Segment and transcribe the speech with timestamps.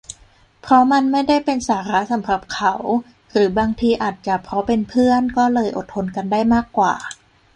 [0.61, 2.73] เพราะมันไม่ได้เป็นสาระสำหรับเขา
[3.31, 6.93] หรือ บางที อาจจะเพราะเป็นเพื่อน ก็เลยอดทนกันได้มากกว่า